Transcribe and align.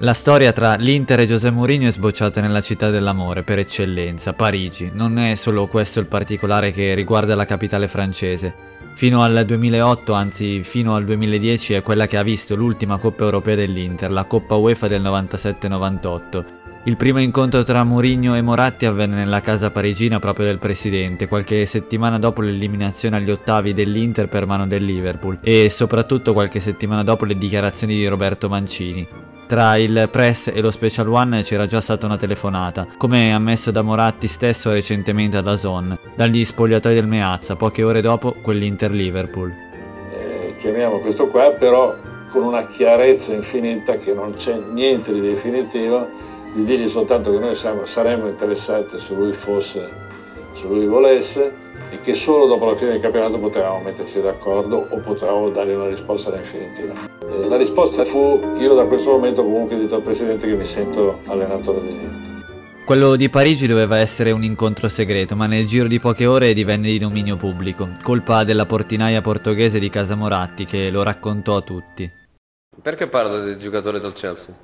La 0.00 0.12
storia 0.12 0.52
tra 0.52 0.74
l'Inter 0.74 1.20
e 1.20 1.26
José 1.26 1.50
Mourinho 1.50 1.88
è 1.88 1.90
sbocciata 1.90 2.42
nella 2.42 2.60
città 2.60 2.90
dell'amore 2.90 3.42
per 3.42 3.58
eccellenza, 3.58 4.34
Parigi. 4.34 4.90
Non 4.92 5.18
è 5.18 5.34
solo 5.36 5.66
questo 5.68 6.00
il 6.00 6.06
particolare 6.06 6.70
che 6.70 6.92
riguarda 6.92 7.34
la 7.34 7.46
capitale 7.46 7.88
francese. 7.88 8.54
Fino 8.94 9.22
al 9.22 9.44
2008, 9.46 10.12
anzi 10.12 10.62
fino 10.62 10.94
al 10.94 11.06
2010, 11.06 11.72
è 11.72 11.82
quella 11.82 12.06
che 12.06 12.18
ha 12.18 12.22
visto 12.22 12.54
l'ultima 12.54 12.98
Coppa 12.98 13.24
Europea 13.24 13.54
dell'Inter, 13.54 14.10
la 14.10 14.24
Coppa 14.24 14.56
UEFA 14.56 14.86
del 14.86 15.00
97-98. 15.00 16.65
Il 16.86 16.96
primo 16.96 17.18
incontro 17.18 17.64
tra 17.64 17.82
Mourinho 17.82 18.36
e 18.36 18.42
Moratti 18.42 18.86
avvenne 18.86 19.16
nella 19.16 19.40
casa 19.40 19.70
parigina 19.70 20.20
proprio 20.20 20.46
del 20.46 20.58
presidente, 20.58 21.26
qualche 21.26 21.66
settimana 21.66 22.16
dopo 22.16 22.42
l'eliminazione 22.42 23.16
agli 23.16 23.32
ottavi 23.32 23.74
dell'Inter 23.74 24.28
per 24.28 24.46
mano 24.46 24.68
del 24.68 24.84
Liverpool 24.84 25.38
e 25.42 25.68
soprattutto 25.68 26.32
qualche 26.32 26.60
settimana 26.60 27.02
dopo 27.02 27.24
le 27.24 27.36
dichiarazioni 27.36 27.96
di 27.96 28.06
Roberto 28.06 28.48
Mancini. 28.48 29.04
Tra 29.48 29.76
il 29.76 30.08
press 30.12 30.52
e 30.54 30.60
lo 30.60 30.70
Special 30.70 31.08
One 31.08 31.42
c'era 31.42 31.66
già 31.66 31.80
stata 31.80 32.06
una 32.06 32.16
telefonata, 32.16 32.86
come 32.96 33.32
ammesso 33.32 33.72
da 33.72 33.82
Moratti 33.82 34.28
stesso 34.28 34.70
recentemente 34.70 35.38
ad 35.38 35.48
Azon, 35.48 35.98
dagli 36.14 36.44
spogliatoi 36.44 36.94
del 36.94 37.08
Meazza, 37.08 37.56
poche 37.56 37.82
ore 37.82 38.00
dopo 38.00 38.36
quell'Inter-Liverpool. 38.40 39.52
Eh, 40.12 40.54
chiamiamo 40.56 41.00
questo 41.00 41.26
qua, 41.26 41.50
però 41.50 41.96
con 42.30 42.44
una 42.44 42.64
chiarezza 42.64 43.34
infinita 43.34 43.96
che 43.96 44.14
non 44.14 44.34
c'è 44.36 44.56
niente 44.72 45.12
di 45.12 45.20
definitivo, 45.20 46.34
di 46.54 46.64
dirgli 46.64 46.88
soltanto 46.88 47.30
che 47.30 47.38
noi 47.38 47.54
siamo, 47.54 47.84
saremmo 47.84 48.26
interessati 48.28 48.98
se 48.98 49.14
lui 49.14 49.32
fosse, 49.32 49.88
se 50.52 50.66
lui 50.66 50.86
volesse 50.86 51.64
e 51.90 52.00
che 52.00 52.14
solo 52.14 52.46
dopo 52.46 52.66
la 52.66 52.74
fine 52.74 52.92
del 52.92 53.00
campionato 53.00 53.38
potevamo 53.38 53.80
metterci 53.80 54.20
d'accordo 54.20 54.86
o 54.90 54.98
potevamo 54.98 55.50
dargli 55.50 55.72
una 55.72 55.88
risposta 55.88 56.30
definitiva. 56.30 56.94
E 57.20 57.48
la 57.48 57.56
risposta 57.56 58.04
fu 58.04 58.54
io 58.58 58.74
da 58.74 58.84
questo 58.84 59.10
momento 59.10 59.42
comunque 59.42 59.78
dico 59.78 59.96
al 59.96 60.02
Presidente 60.02 60.46
che 60.46 60.54
mi 60.54 60.64
sento 60.64 61.20
allenatore 61.26 61.82
dell'Inter. 61.82 62.34
Quello 62.86 63.16
di 63.16 63.28
Parigi 63.28 63.66
doveva 63.66 63.98
essere 63.98 64.30
un 64.30 64.44
incontro 64.44 64.88
segreto, 64.88 65.34
ma 65.34 65.46
nel 65.46 65.66
giro 65.66 65.88
di 65.88 65.98
poche 65.98 66.24
ore 66.24 66.52
divenne 66.52 66.86
di 66.86 67.00
dominio 67.00 67.36
pubblico, 67.36 67.88
colpa 68.00 68.44
della 68.44 68.64
portinaia 68.64 69.20
portoghese 69.20 69.80
di 69.80 69.90
Casa 69.90 70.14
Moratti 70.14 70.64
che 70.66 70.88
lo 70.90 71.02
raccontò 71.02 71.56
a 71.56 71.62
tutti. 71.62 72.08
Perché 72.80 73.08
parla 73.08 73.40
del 73.40 73.56
giocatore 73.56 73.98
del 73.98 74.12
Chelsea? 74.12 74.54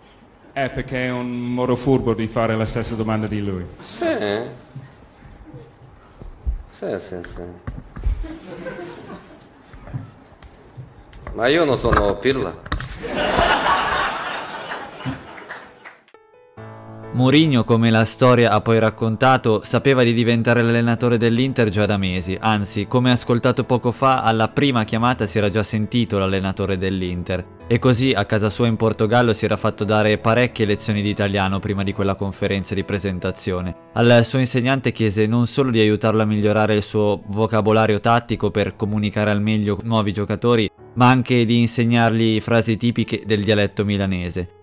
Eh, 0.55 0.69
perché 0.69 1.06
è 1.06 1.11
un 1.11 1.31
modo 1.31 1.77
furbo 1.77 2.12
di 2.12 2.27
fare 2.27 2.55
la 2.56 2.67
stessa 2.67 2.95
domanda 2.95 3.27
di 3.27 3.41
lui. 3.41 3.64
Sì. 3.78 4.05
Sì, 6.69 6.97
sì, 6.98 7.20
sì. 7.25 7.42
Ma 11.33 11.47
io 11.47 11.64
non 11.64 11.78
sono 11.78 12.17
Pirla. 12.17 12.55
Mourinho, 17.14 17.62
come 17.64 17.91
la 17.91 18.06
storia 18.06 18.50
ha 18.50 18.62
poi 18.62 18.78
raccontato, 18.78 19.60
sapeva 19.62 20.02
di 20.02 20.14
diventare 20.14 20.62
l'allenatore 20.62 21.18
dell'Inter 21.18 21.68
già 21.68 21.84
da 21.84 21.98
mesi, 21.98 22.38
anzi, 22.41 22.86
come 22.86 23.10
ascoltato 23.10 23.64
poco 23.64 23.92
fa, 23.92 24.22
alla 24.22 24.48
prima 24.48 24.84
chiamata 24.84 25.27
si 25.27 25.36
era 25.36 25.50
già 25.50 25.62
sentito 25.62 26.18
l'allenatore 26.18 26.78
dell'Inter. 26.78 27.44
E 27.66 27.78
così 27.78 28.12
a 28.12 28.24
casa 28.24 28.48
sua 28.48 28.66
in 28.66 28.77
Portogallo 28.77 29.34
si 29.34 29.44
era 29.44 29.58
fatto 29.58 29.84
dare 29.84 30.16
parecchie 30.16 30.64
lezioni 30.64 31.02
di 31.02 31.10
italiano 31.10 31.58
prima 31.58 31.83
di 31.83 31.92
quella 31.92 32.14
conferenza 32.14 32.74
di 32.74 32.83
presentazione. 32.83 33.77
Al 33.92 34.24
suo 34.24 34.38
insegnante 34.38 34.90
chiese 34.90 35.27
non 35.27 35.46
solo 35.46 35.70
di 35.70 35.80
aiutarlo 35.80 36.22
a 36.22 36.27
migliorare 36.27 36.72
il 36.74 36.83
suo 36.83 37.22
vocabolario 37.27 38.00
tattico 38.00 38.50
per 38.50 38.74
comunicare 38.74 39.30
al 39.30 39.42
meglio 39.42 39.78
nuovi 39.83 40.14
giocatori, 40.14 40.66
ma 40.94 41.10
anche 41.10 41.44
di 41.44 41.58
insegnargli 41.58 42.40
frasi 42.40 42.78
tipiche 42.78 43.22
del 43.27 43.44
dialetto 43.44 43.84
milanese. 43.84 44.61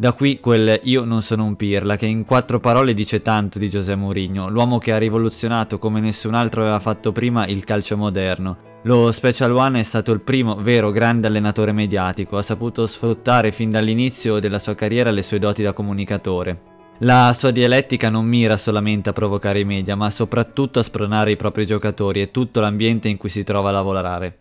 Da 0.00 0.14
qui 0.14 0.40
quel 0.40 0.80
Io 0.84 1.04
non 1.04 1.20
sono 1.20 1.44
un 1.44 1.56
pirla 1.56 1.96
che 1.96 2.06
in 2.06 2.24
quattro 2.24 2.58
parole 2.58 2.94
dice 2.94 3.20
tanto 3.20 3.58
di 3.58 3.68
José 3.68 3.96
Mourinho, 3.96 4.48
l'uomo 4.48 4.78
che 4.78 4.94
ha 4.94 4.96
rivoluzionato 4.96 5.78
come 5.78 6.00
nessun 6.00 6.32
altro 6.32 6.62
aveva 6.62 6.80
fatto 6.80 7.12
prima 7.12 7.46
il 7.46 7.64
calcio 7.64 7.98
moderno. 7.98 8.78
Lo 8.84 9.12
Special 9.12 9.54
One 9.54 9.80
è 9.80 9.82
stato 9.82 10.10
il 10.12 10.22
primo 10.22 10.54
vero 10.54 10.90
grande 10.90 11.26
allenatore 11.26 11.72
mediatico, 11.72 12.38
ha 12.38 12.42
saputo 12.42 12.86
sfruttare 12.86 13.52
fin 13.52 13.68
dall'inizio 13.68 14.38
della 14.38 14.58
sua 14.58 14.74
carriera 14.74 15.10
le 15.10 15.20
sue 15.20 15.38
doti 15.38 15.62
da 15.62 15.74
comunicatore. 15.74 16.60
La 17.00 17.34
sua 17.36 17.50
dialettica 17.50 18.08
non 18.08 18.24
mira 18.24 18.56
solamente 18.56 19.10
a 19.10 19.12
provocare 19.12 19.60
i 19.60 19.64
media, 19.64 19.96
ma 19.96 20.08
soprattutto 20.08 20.78
a 20.78 20.82
spronare 20.82 21.32
i 21.32 21.36
propri 21.36 21.66
giocatori 21.66 22.22
e 22.22 22.30
tutto 22.30 22.60
l'ambiente 22.60 23.08
in 23.08 23.18
cui 23.18 23.28
si 23.28 23.44
trova 23.44 23.68
a 23.68 23.72
lavorare. 23.72 24.38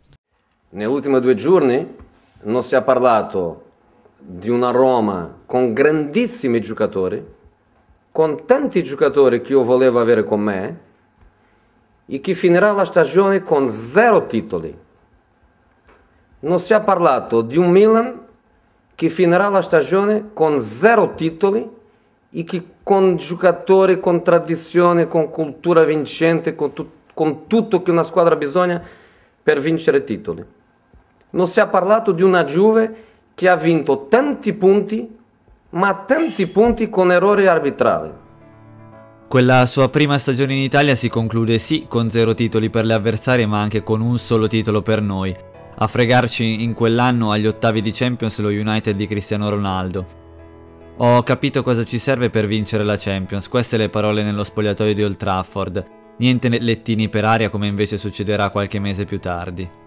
Negli 0.69 0.87
ultimi 0.87 1.19
due 1.19 1.35
giorni 1.35 1.85
non 2.43 2.63
si 2.63 2.75
è 2.75 2.81
parlato 2.81 3.63
di 4.21 4.49
una 4.49 4.71
Roma 4.71 5.39
con 5.45 5.73
grandissimi 5.73 6.59
giocatori, 6.59 7.25
con 8.11 8.45
tanti 8.45 8.83
giocatori 8.83 9.41
che 9.41 9.53
io 9.53 9.63
volevo 9.63 9.99
avere 9.99 10.23
con 10.23 10.41
me 10.41 10.79
e 12.05 12.19
che 12.19 12.33
finirà 12.33 12.71
la 12.71 12.85
stagione 12.85 13.43
con 13.43 13.71
zero 13.71 14.25
titoli. 14.25 14.77
Non 16.41 16.59
si 16.59 16.73
è 16.73 16.81
parlato 16.81 17.41
di 17.41 17.57
un 17.57 17.69
Milan 17.69 18.27
che 18.95 19.09
finirà 19.09 19.47
la 19.47 19.61
stagione 19.61 20.31
con 20.33 20.61
zero 20.61 21.13
titoli 21.13 21.77
e 22.31 22.43
che 22.43 22.63
con 22.83 23.15
giocatori, 23.15 23.99
con 23.99 24.23
tradizione, 24.23 25.07
con 25.07 25.29
cultura 25.29 25.83
vincente, 25.83 26.55
con, 26.55 26.73
tu- 26.73 26.89
con 27.13 27.47
tutto 27.47 27.81
che 27.81 27.91
una 27.91 28.03
squadra 28.03 28.35
bisogna 28.35 28.81
per 29.41 29.59
vincere 29.59 30.03
titoli. 30.03 30.43
Non 31.31 31.47
si 31.47 31.59
è 31.59 31.67
parlato 31.67 32.11
di 32.11 32.23
una 32.23 32.43
Juve 32.43 33.07
che 33.39 33.47
ha 33.47 33.55
vinto 33.55 34.07
tanti 34.09 34.51
punti, 34.51 35.15
ma 35.69 35.93
tanti 36.05 36.45
punti 36.47 36.89
con 36.89 37.09
errori 37.09 37.47
arbitrali. 37.47 38.11
Quella 39.29 39.65
sua 39.65 39.87
prima 39.87 40.17
stagione 40.17 40.55
in 40.55 40.59
Italia 40.59 40.93
si 40.93 41.07
conclude 41.07 41.57
sì 41.57 41.85
con 41.87 42.09
zero 42.09 42.33
titoli 42.33 42.69
per 42.69 42.83
le 42.83 42.95
avversarie, 42.95 43.45
ma 43.45 43.61
anche 43.61 43.81
con 43.81 44.01
un 44.01 44.17
solo 44.17 44.47
titolo 44.47 44.81
per 44.81 45.01
noi. 45.01 45.33
A 45.77 45.87
fregarci 45.87 46.63
in 46.63 46.73
quell'anno 46.73 47.31
agli 47.31 47.47
ottavi 47.47 47.81
di 47.81 47.93
Champions 47.93 48.39
lo 48.39 48.49
United 48.49 48.93
di 48.97 49.07
Cristiano 49.07 49.49
Ronaldo. 49.49 50.05
Ho 50.97 51.23
capito 51.23 51.63
cosa 51.63 51.85
ci 51.85 51.97
serve 51.97 52.29
per 52.29 52.45
vincere 52.45 52.83
la 52.83 52.97
Champions, 52.97 53.47
queste 53.47 53.77
le 53.77 53.87
parole 53.87 54.21
nello 54.21 54.43
spogliatoio 54.43 54.93
di 54.93 55.03
Old 55.05 55.15
Trafford. 55.15 55.85
Niente 56.17 56.49
lettini 56.49 57.07
per 57.07 57.23
aria 57.23 57.47
come 57.47 57.67
invece 57.67 57.97
succederà 57.97 58.49
qualche 58.49 58.79
mese 58.79 59.05
più 59.05 59.17
tardi. 59.17 59.78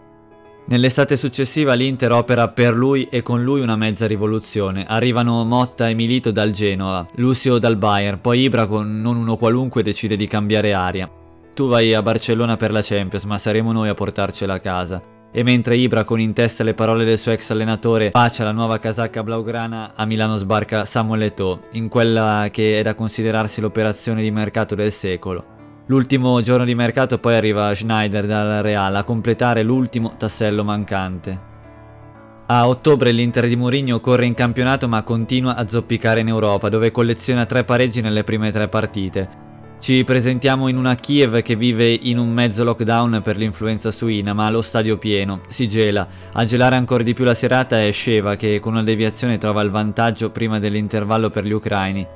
Nell'estate 0.65 1.17
successiva 1.17 1.75
l'Inter 1.75 2.13
opera 2.13 2.49
per 2.49 2.75
lui 2.75 3.07
e 3.11 3.23
con 3.23 3.43
lui 3.43 3.61
una 3.61 3.77
mezza 3.77 4.07
rivoluzione. 4.07 4.85
Arrivano 4.87 5.45
Motta 5.45 5.89
e 5.89 5.95
Milito 5.95 6.31
dal 6.31 6.51
Genoa, 6.51 7.07
Lucio 7.17 7.59
dal 7.59 7.77
Bayern, 7.77 8.21
poi 8.21 8.43
Ibra 8.43 8.67
con 8.67 9.01
non 9.01 9.17
uno 9.17 9.37
qualunque 9.37 9.83
decide 9.83 10.17
di 10.17 10.27
cambiare 10.27 10.73
aria. 10.73 11.11
Tu 11.53 11.69
vai 11.69 11.93
a 11.93 12.01
Barcellona 12.01 12.57
per 12.57 12.71
la 12.71 12.81
Champions, 12.81 13.25
ma 13.25 13.39
saremo 13.39 13.73
noi 13.73 13.89
a 13.89 13.95
portarcela 13.95 14.55
a 14.55 14.61
casa. 14.61 15.03
E 15.35 15.43
mentre 15.43 15.77
Ibra 15.77 16.05
con 16.05 16.21
in 16.21 16.33
testa 16.33 16.63
le 16.63 16.75
parole 16.75 17.05
del 17.05 17.19
suo 17.19 17.33
ex 17.33 17.51
allenatore 17.51 18.11
bacia 18.11 18.45
la 18.45 18.53
nuova 18.53 18.79
casacca 18.79 19.23
blaugrana, 19.23 19.93
a 19.97 20.05
Milano 20.05 20.37
sbarca 20.37 20.85
Samuel 20.85 21.23
Eto'o, 21.23 21.61
in 21.73 21.89
quella 21.89 22.49
che 22.51 22.79
è 22.79 22.83
da 22.83 22.95
considerarsi 22.95 23.61
l'operazione 23.61 24.23
di 24.23 24.31
mercato 24.31 24.75
del 24.75 24.93
secolo. 24.93 25.52
L'ultimo 25.87 26.41
giorno 26.43 26.65
di 26.65 26.77
mercato 26.77 27.19
poi 27.19 27.35
arriva 27.35 27.75
Schneider 27.75 28.25
dal 28.25 28.63
Real 28.63 28.95
a 28.95 29.03
completare 29.03 29.65
l'ultimo 29.65 30.15
tassello 30.17 30.63
mancante. 30.63 31.51
A 32.47 32.69
ottobre 32.69 33.11
l'Inter 33.11 33.49
di 33.49 33.57
Mourinho 33.57 33.99
corre 33.99 34.27
in 34.27 34.35
campionato 34.35 34.87
ma 34.87 35.03
continua 35.03 35.57
a 35.57 35.67
zoppicare 35.67 36.21
in 36.21 36.29
Europa 36.29 36.69
dove 36.69 36.93
colleziona 36.93 37.47
tre 37.47 37.65
pareggi 37.65 38.01
nelle 38.01 38.23
prime 38.23 38.53
tre 38.53 38.69
partite. 38.69 39.29
Ci 39.81 40.05
presentiamo 40.05 40.69
in 40.69 40.77
una 40.77 40.95
Kiev 40.95 41.43
che 41.43 41.57
vive 41.57 41.91
in 41.91 42.19
un 42.19 42.31
mezzo 42.31 42.63
lockdown 42.63 43.21
per 43.21 43.37
l'influenza 43.37 43.91
suina 43.91 44.33
ma 44.33 44.47
allo 44.47 44.63
stadio 44.63 44.99
pieno, 44.99 45.41
si 45.49 45.67
gela. 45.67 46.07
A 46.35 46.45
gelare 46.45 46.77
ancora 46.77 47.03
di 47.03 47.13
più 47.13 47.25
la 47.25 47.35
serata 47.35 47.83
è 47.83 47.91
Sheva 47.91 48.37
che 48.37 48.61
con 48.61 48.75
una 48.75 48.85
deviazione 48.85 49.37
trova 49.37 49.63
il 49.63 49.71
vantaggio 49.71 50.31
prima 50.31 50.61
dell'intervallo 50.61 51.29
per 51.29 51.45
gli 51.45 51.53
ucraini. 51.53 52.07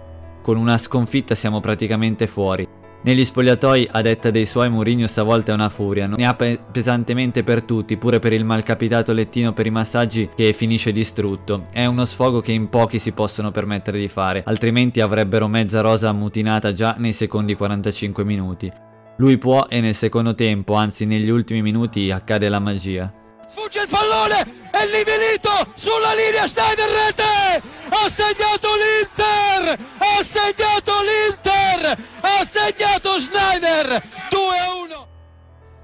Con 0.40 0.56
una 0.56 0.78
sconfitta 0.78 1.34
siamo 1.34 1.58
praticamente 1.58 2.28
fuori. 2.28 2.84
Negli 3.02 3.24
spogliatoi, 3.24 3.88
a 3.92 4.00
detta 4.02 4.30
dei 4.30 4.44
suoi, 4.46 4.68
Mourinho 4.68 5.06
stavolta 5.06 5.52
è 5.52 5.54
una 5.54 5.68
furia, 5.68 6.08
ne 6.08 6.26
ha 6.26 6.34
pe- 6.34 6.58
pesantemente 6.72 7.44
per 7.44 7.62
tutti, 7.62 7.96
pure 7.96 8.18
per 8.18 8.32
il 8.32 8.44
malcapitato 8.44 9.12
lettino 9.12 9.52
per 9.52 9.66
i 9.66 9.70
massaggi 9.70 10.28
che 10.34 10.52
finisce 10.52 10.90
distrutto. 10.90 11.68
È 11.70 11.84
uno 11.86 12.04
sfogo 12.04 12.40
che 12.40 12.50
in 12.50 12.68
pochi 12.68 12.98
si 12.98 13.12
possono 13.12 13.52
permettere 13.52 14.00
di 14.00 14.08
fare, 14.08 14.42
altrimenti 14.44 15.00
avrebbero 15.00 15.46
mezza 15.46 15.82
rosa 15.82 16.08
ammutinata 16.08 16.72
già 16.72 16.96
nei 16.98 17.12
secondi 17.12 17.54
45 17.54 18.24
minuti. 18.24 18.72
Lui 19.18 19.38
può 19.38 19.66
e 19.68 19.80
nel 19.80 19.94
secondo 19.94 20.34
tempo, 20.34 20.74
anzi 20.74 21.06
negli 21.06 21.30
ultimi 21.30 21.62
minuti, 21.62 22.10
accade 22.10 22.48
la 22.48 22.58
magia. 22.58 23.12
Sfugge 23.48 23.82
il 23.82 23.88
pallone, 23.88 24.40
è 24.72 24.84
livelito 24.86 25.50
sulla 25.76 26.12
linea 26.14 26.48
Schneider 26.48 26.88
rete! 26.88 27.62
Ha 27.88 28.08
segnato 28.08 28.68
l'Inter! 28.74 29.78
Ha 29.98 30.22
segnato 30.24 30.92
l'Inter! 31.00 31.35
Ha 32.38 32.44
segnato 32.44 33.18
Schneider! 33.18 34.02
2-1! 34.30 35.06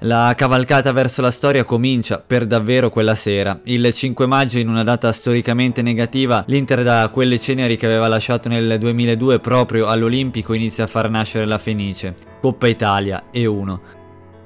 La 0.00 0.34
cavalcata 0.36 0.92
verso 0.92 1.22
la 1.22 1.30
storia 1.30 1.64
comincia 1.64 2.18
per 2.18 2.44
davvero 2.44 2.90
quella 2.90 3.14
sera. 3.14 3.58
Il 3.64 3.90
5 3.90 4.26
maggio, 4.26 4.58
in 4.58 4.68
una 4.68 4.82
data 4.82 5.10
storicamente 5.12 5.80
negativa, 5.80 6.44
l'Inter 6.48 6.82
da 6.82 7.08
quelle 7.10 7.38
ceneri 7.38 7.78
che 7.78 7.86
aveva 7.86 8.06
lasciato 8.06 8.50
nel 8.50 8.78
2002 8.78 9.38
proprio 9.38 9.86
all'Olimpico 9.86 10.52
inizia 10.52 10.84
a 10.84 10.88
far 10.88 11.08
nascere 11.08 11.46
la 11.46 11.56
Fenice. 11.56 12.14
Coppa 12.42 12.66
Italia 12.66 13.30
e 13.30 13.46
1. 13.46 13.80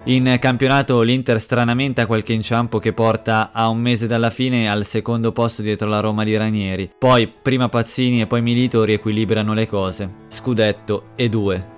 In 0.04 0.36
campionato 0.38 1.00
l'Inter 1.00 1.40
stranamente 1.40 2.02
ha 2.02 2.06
qualche 2.06 2.34
inciampo 2.34 2.78
che 2.78 2.92
porta 2.92 3.50
a 3.52 3.66
un 3.66 3.80
mese 3.80 4.06
dalla 4.06 4.30
fine 4.30 4.70
al 4.70 4.84
secondo 4.84 5.32
posto 5.32 5.62
dietro 5.62 5.88
la 5.88 5.98
Roma 5.98 6.22
di 6.22 6.36
Ranieri. 6.36 6.88
Poi 6.96 7.26
prima 7.26 7.68
Pazzini 7.68 8.20
e 8.20 8.28
poi 8.28 8.42
Milito 8.42 8.84
riequilibrano 8.84 9.54
le 9.54 9.66
cose. 9.66 10.08
Scudetto 10.28 11.06
e 11.16 11.28
2. 11.28 11.74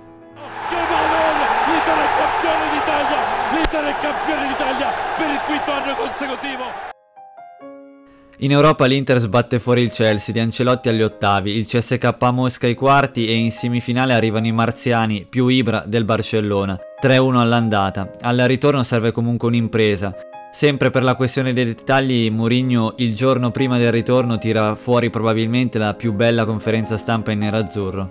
In 8.41 8.51
Europa 8.51 8.85
l'Inter 8.85 9.19
sbatte 9.19 9.59
fuori 9.59 9.81
il 9.81 9.91
Chelsea 9.91 10.33
di 10.33 10.39
Ancelotti 10.39 10.87
agli 10.87 11.01
ottavi, 11.01 11.57
il 11.57 11.65
CSK 11.65 12.15
Mosca 12.31 12.67
ai 12.67 12.73
quarti 12.73 13.27
e 13.27 13.33
in 13.33 13.51
semifinale 13.51 14.13
arrivano 14.13 14.47
i 14.47 14.53
marziani 14.53 15.25
più 15.29 15.47
Ibra 15.47 15.83
del 15.85 16.05
Barcellona, 16.05 16.79
3-1 17.01 17.35
all'andata. 17.35 18.13
Al 18.21 18.37
ritorno 18.37 18.81
serve 18.83 19.11
comunque 19.11 19.49
un'impresa. 19.49 20.15
Sempre 20.53 20.89
per 20.89 21.03
la 21.03 21.15
questione 21.15 21.51
dei 21.51 21.65
dettagli, 21.65 22.31
Mourinho 22.31 22.93
il 22.99 23.13
giorno 23.13 23.51
prima 23.51 23.77
del 23.77 23.91
ritorno 23.91 24.37
tira 24.37 24.73
fuori 24.75 25.09
probabilmente 25.09 25.77
la 25.77 25.93
più 25.93 26.13
bella 26.13 26.45
conferenza 26.45 26.95
stampa 26.95 27.31
in 27.31 27.39
nerazzurro. 27.39 28.09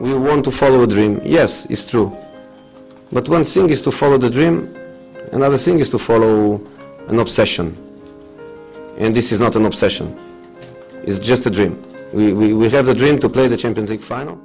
We 0.00 0.12
want 0.12 0.42
to 0.42 0.50
follow 0.50 0.82
a 0.82 0.86
dream. 0.86 1.18
Yes, 1.24 1.64
it's 1.70 1.86
true. 1.86 2.14
But 3.08 3.26
one 3.28 3.44
thing 3.44 3.70
is 3.70 3.80
to 3.80 3.90
follow 3.90 4.18
the 4.18 4.28
dream, 4.28 4.68
another 5.32 5.58
thing 5.58 5.78
is 5.78 5.88
to 5.88 5.96
follow 5.96 6.60
an 7.08 7.18
obsession. 7.18 7.74
And 8.98 9.14
this 9.14 9.32
is 9.32 9.40
not 9.40 9.56
an 9.56 9.64
obsession. 9.64 10.14
It's 11.04 11.18
just 11.18 11.46
a 11.46 11.50
dream. 11.50 11.78
We, 12.12 12.32
we, 12.32 12.52
we 12.52 12.68
have 12.70 12.86
the 12.86 12.94
dream 12.94 13.18
to 13.18 13.28
play 13.28 13.48
the 13.48 13.56
Champions 13.56 13.90
League 13.90 14.04
final. 14.04 14.38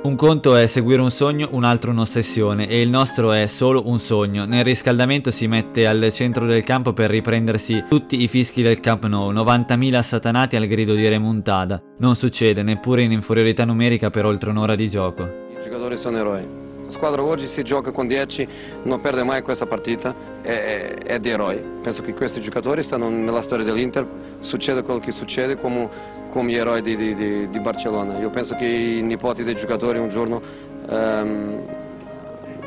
Un 0.00 0.14
conto 0.14 0.54
è 0.54 0.66
seguire 0.66 1.02
un 1.02 1.10
sogno, 1.10 1.48
un 1.50 1.64
altro 1.64 1.90
un'ossessione 1.90 2.68
e 2.68 2.80
il 2.80 2.88
nostro 2.88 3.32
è 3.32 3.46
solo 3.48 3.82
un 3.86 3.98
sogno. 3.98 4.44
Nel 4.44 4.62
riscaldamento 4.62 5.32
si 5.32 5.48
mette 5.48 5.88
al 5.88 6.12
centro 6.12 6.46
del 6.46 6.62
campo 6.62 6.92
per 6.92 7.10
riprendersi 7.10 7.82
tutti 7.88 8.22
i 8.22 8.28
fischi 8.28 8.62
del 8.62 8.78
Camp 8.78 9.06
Nou, 9.06 9.32
90.000 9.32 9.94
assatanati 9.94 10.54
al 10.54 10.66
grido 10.66 10.94
di 10.94 11.08
remontada. 11.08 11.82
Non 11.98 12.14
succede 12.14 12.62
neppure 12.62 13.02
in 13.02 13.10
inferiorità 13.10 13.64
numerica 13.64 14.08
per 14.08 14.24
oltre 14.24 14.50
un'ora 14.50 14.76
di 14.76 14.88
gioco. 14.88 15.22
I 15.50 15.64
giocatori 15.64 15.96
sono 15.96 16.16
eroi. 16.16 16.67
La 16.88 16.94
squadra 16.94 17.22
oggi 17.22 17.46
si 17.46 17.62
gioca 17.64 17.90
con 17.90 18.06
10, 18.06 18.48
non 18.84 18.98
perde 19.02 19.22
mai 19.22 19.42
questa 19.42 19.66
partita, 19.66 20.14
è, 20.40 20.94
è 21.04 21.18
di 21.18 21.28
eroi. 21.28 21.60
Penso 21.82 22.00
che 22.00 22.14
questi 22.14 22.40
giocatori 22.40 22.82
stanno 22.82 23.10
nella 23.10 23.42
storia 23.42 23.62
dell'Inter, 23.62 24.06
succede 24.38 24.82
quello 24.82 24.98
che 24.98 25.10
succede 25.10 25.58
come, 25.58 25.86
come 26.30 26.50
eroi 26.50 26.80
di, 26.80 26.96
di, 26.96 27.50
di, 27.50 27.58
Barcellona. 27.58 28.18
Io 28.18 28.30
penso 28.30 28.56
che 28.56 28.64
i 28.64 29.02
nipoti 29.02 29.44
dei 29.44 29.54
giocatori 29.54 29.98
un 29.98 30.08
giorno 30.08 30.40
um, 30.88 31.58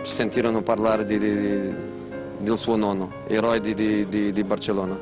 sentirono 0.04 0.62
parlare 0.62 1.04
di, 1.08 1.18
del 1.18 2.58
suo 2.60 2.76
nonno, 2.76 3.12
eroi 3.26 3.60
di 3.60 4.44
Barcellona. 4.46 4.96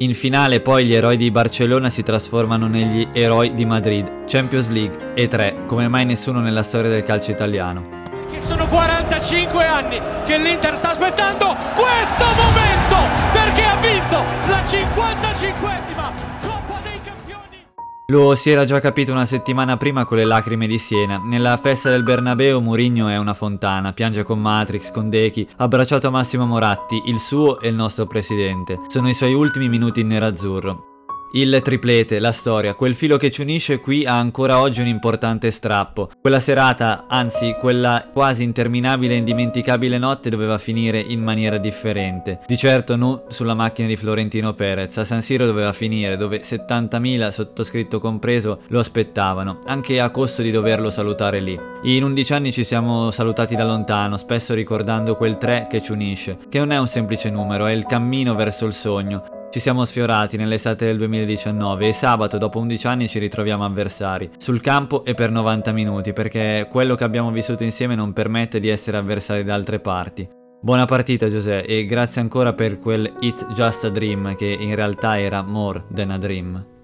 In 0.00 0.12
finale 0.12 0.60
poi 0.60 0.84
gli 0.84 0.92
eroi 0.92 1.16
di 1.16 1.30
Barcellona 1.30 1.88
si 1.88 2.02
trasformano 2.02 2.68
negli 2.68 3.08
eroi 3.14 3.54
di 3.54 3.64
Madrid, 3.64 4.26
Champions 4.26 4.68
League 4.68 5.14
e 5.14 5.26
3, 5.26 5.64
come 5.66 5.88
mai 5.88 6.04
nessuno 6.04 6.40
nella 6.40 6.62
storia 6.62 6.90
del 6.90 7.02
calcio 7.02 7.30
italiano. 7.30 7.97
Sono 8.36 8.66
45 8.66 9.64
anni 9.64 10.00
che 10.26 10.38
l'Inter 10.38 10.76
sta 10.76 10.90
aspettando 10.90 11.54
questo 11.74 12.24
momento 12.24 12.96
perché 13.32 13.64
ha 13.64 13.76
vinto 13.76 14.22
la 14.48 14.62
55esima 14.64 16.10
Coppa 16.42 16.80
dei 16.82 17.00
Campioni. 17.02 17.64
Lo 18.06 18.34
si 18.34 18.50
era 18.50 18.64
già 18.64 18.80
capito 18.80 19.12
una 19.12 19.24
settimana 19.24 19.76
prima 19.76 20.04
con 20.04 20.16
le 20.16 20.24
lacrime 20.24 20.66
di 20.66 20.78
Siena. 20.78 21.20
Nella 21.24 21.56
festa 21.56 21.90
del 21.90 22.02
Bernabeu 22.02 22.60
Murigno 22.60 23.08
è 23.08 23.16
una 23.16 23.34
fontana, 23.34 23.92
piange 23.92 24.22
con 24.22 24.38
Matrix, 24.40 24.90
con 24.90 25.10
Dechi, 25.10 25.48
abbracciato 25.56 26.10
Massimo 26.10 26.46
Moratti, 26.46 27.02
il 27.06 27.18
suo 27.18 27.60
e 27.60 27.68
il 27.68 27.74
nostro 27.74 28.06
presidente. 28.06 28.80
Sono 28.86 29.08
i 29.08 29.14
suoi 29.14 29.34
ultimi 29.34 29.68
minuti 29.68 30.00
in 30.00 30.08
nerazzurro. 30.08 30.97
Il 31.32 31.60
triplete, 31.62 32.20
la 32.20 32.32
storia, 32.32 32.72
quel 32.72 32.94
filo 32.94 33.18
che 33.18 33.30
ci 33.30 33.42
unisce 33.42 33.80
qui 33.80 34.06
ha 34.06 34.18
ancora 34.18 34.60
oggi 34.60 34.80
un 34.80 34.86
importante 34.86 35.50
strappo. 35.50 36.08
Quella 36.22 36.40
serata, 36.40 37.04
anzi 37.06 37.54
quella 37.60 38.08
quasi 38.10 38.44
interminabile 38.44 39.12
e 39.12 39.18
indimenticabile 39.18 39.98
notte 39.98 40.30
doveva 40.30 40.56
finire 40.56 40.98
in 41.00 41.22
maniera 41.22 41.58
differente. 41.58 42.40
Di 42.46 42.56
certo 42.56 42.96
non 42.96 43.24
sulla 43.28 43.52
macchina 43.52 43.88
di 43.88 43.96
Florentino 43.96 44.54
Perez, 44.54 44.96
a 44.96 45.04
San 45.04 45.20
Siro 45.20 45.44
doveva 45.44 45.74
finire, 45.74 46.16
dove 46.16 46.40
70.000, 46.40 47.28
sottoscritto 47.28 48.00
compreso, 48.00 48.60
lo 48.68 48.78
aspettavano, 48.78 49.58
anche 49.66 50.00
a 50.00 50.08
costo 50.08 50.40
di 50.40 50.50
doverlo 50.50 50.88
salutare 50.88 51.40
lì. 51.40 51.60
In 51.82 52.04
11 52.04 52.32
anni 52.32 52.52
ci 52.52 52.64
siamo 52.64 53.10
salutati 53.10 53.54
da 53.54 53.64
lontano, 53.64 54.16
spesso 54.16 54.54
ricordando 54.54 55.14
quel 55.14 55.36
3 55.36 55.66
che 55.68 55.82
ci 55.82 55.92
unisce, 55.92 56.38
che 56.48 56.58
non 56.58 56.72
è 56.72 56.78
un 56.78 56.86
semplice 56.86 57.28
numero, 57.28 57.66
è 57.66 57.72
il 57.72 57.84
cammino 57.84 58.34
verso 58.34 58.64
il 58.64 58.72
sogno, 58.72 59.37
ci 59.50 59.60
siamo 59.60 59.84
sfiorati 59.84 60.36
nell'estate 60.36 60.86
del 60.86 60.98
2019 60.98 61.88
e 61.88 61.92
sabato 61.92 62.36
dopo 62.38 62.58
11 62.58 62.86
anni 62.86 63.08
ci 63.08 63.18
ritroviamo 63.18 63.64
avversari, 63.64 64.30
sul 64.36 64.60
campo 64.60 65.04
e 65.04 65.14
per 65.14 65.30
90 65.30 65.72
minuti, 65.72 66.12
perché 66.12 66.68
quello 66.70 66.94
che 66.94 67.04
abbiamo 67.04 67.30
vissuto 67.30 67.64
insieme 67.64 67.94
non 67.94 68.12
permette 68.12 68.60
di 68.60 68.68
essere 68.68 68.96
avversari 68.98 69.44
da 69.44 69.54
altre 69.54 69.80
parti. 69.80 70.28
Buona 70.60 70.84
partita 70.86 71.28
Giuseppe 71.28 71.66
e 71.66 71.86
grazie 71.86 72.20
ancora 72.20 72.52
per 72.52 72.78
quel 72.78 73.12
It's 73.20 73.46
Just 73.54 73.84
a 73.84 73.90
Dream 73.90 74.34
che 74.34 74.56
in 74.58 74.74
realtà 74.74 75.18
era 75.18 75.42
More 75.42 75.84
Than 75.94 76.10
a 76.10 76.18
Dream. 76.18 76.77